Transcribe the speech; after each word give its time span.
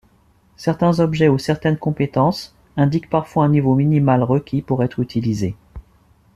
Certains 0.57 0.99
objets 0.99 1.27
ou 1.29 1.37
certaines 1.37 1.77
compétences 1.77 2.55
indiquent 2.75 3.07
parfois 3.11 3.45
un 3.45 3.49
niveau 3.49 3.75
minimal 3.75 4.23
requis 4.23 4.63
pour 4.63 4.81
être 4.83 4.99
utilisés. 4.99 5.55